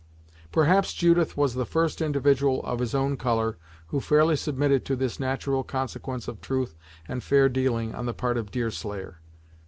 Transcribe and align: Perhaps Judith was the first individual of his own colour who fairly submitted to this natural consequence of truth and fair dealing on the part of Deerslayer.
Perhaps 0.51 0.93
Judith 0.95 1.37
was 1.37 1.53
the 1.53 1.63
first 1.63 2.01
individual 2.01 2.63
of 2.63 2.79
his 2.79 2.95
own 2.95 3.17
colour 3.17 3.59
who 3.89 3.99
fairly 3.99 4.35
submitted 4.35 4.83
to 4.83 4.95
this 4.95 5.19
natural 5.19 5.61
consequence 5.63 6.27
of 6.27 6.41
truth 6.41 6.73
and 7.07 7.21
fair 7.21 7.47
dealing 7.47 7.93
on 7.93 8.07
the 8.07 8.13
part 8.15 8.39
of 8.39 8.49
Deerslayer. 8.49 9.19